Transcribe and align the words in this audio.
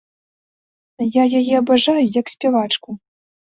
Я 1.21 1.27
яе 1.41 1.55
абажаю 1.61 2.03
як 2.19 2.35
спявачку. 2.37 2.89